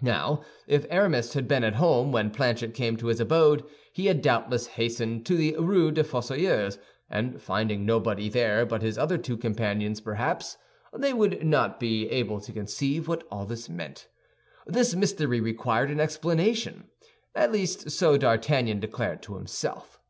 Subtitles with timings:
[0.00, 4.22] Now, if Aramis had been at home when Planchet came to his abode, he had
[4.22, 6.78] doubtless hastened to the Rue des Fossoyeurs,
[7.10, 10.56] and finding nobody there but his other two companions perhaps,
[10.94, 14.08] they would not be able to conceive what all this meant.
[14.66, 16.84] This mystery required an explanation;
[17.34, 20.00] at least, so D'Artagnan declared to himself.